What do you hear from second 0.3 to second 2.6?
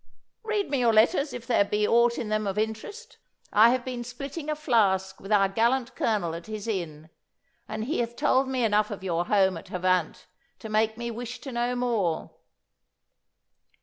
Read me your letters if there be aught in them of